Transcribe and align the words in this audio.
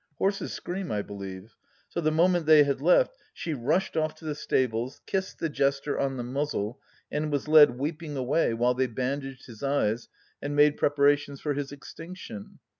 (Horses 0.17 0.51
scream, 0.51 0.91
I 0.91 1.03
believe.) 1.03 1.55
So 1.89 2.01
the 2.01 2.09
moment 2.09 2.47
they 2.47 2.63
had 2.63 2.81
left 2.81 3.15
she 3.35 3.53
rushed 3.53 3.95
off 3.95 4.15
to 4.15 4.25
the 4.25 4.33
stables, 4.33 4.99
kissed 5.05 5.37
"The 5.37 5.47
Jester" 5.47 5.99
on 5.99 6.17
the 6.17 6.23
muzzle, 6.23 6.79
and 7.11 7.31
was 7.31 7.47
led 7.47 7.77
weeping 7.77 8.17
away 8.17 8.55
while 8.55 8.73
they 8.73 8.87
bandaged 8.87 9.45
his 9.45 9.61
eyes 9.61 10.09
and 10.41 10.55
made 10.55 10.75
preparations 10.77 11.39
for 11.39 11.53
his 11.53 11.71
extinction. 11.71 12.57